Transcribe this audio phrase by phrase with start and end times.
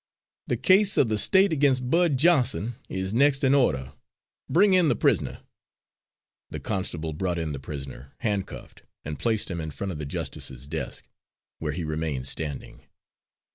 [0.47, 3.93] "The case of the State against Bud Johnson is next in order.
[4.49, 5.43] Bring in the prisoner."
[6.49, 10.65] The constable brought in the prisoner, handcuffed, and placed him in front of the Justice's
[10.65, 11.07] desk,
[11.59, 12.81] where he remained standing.